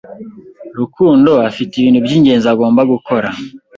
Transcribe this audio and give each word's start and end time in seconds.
Rukundo 0.77 1.31
afite 1.49 1.71
ibintu 1.75 1.99
by'ingenzi 2.05 2.47
agomba 2.53 2.81
gukora. 2.91 3.29